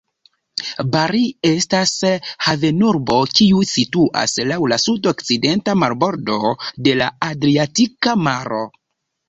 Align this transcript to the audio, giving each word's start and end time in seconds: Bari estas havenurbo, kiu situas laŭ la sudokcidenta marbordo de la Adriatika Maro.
Bari 0.93 1.19
estas 1.49 1.93
havenurbo, 2.45 3.19
kiu 3.41 3.61
situas 3.73 4.35
laŭ 4.53 4.59
la 4.73 4.81
sudokcidenta 4.87 5.79
marbordo 5.85 6.43
de 6.89 6.99
la 7.05 7.15
Adriatika 7.31 8.21
Maro. 8.27 8.67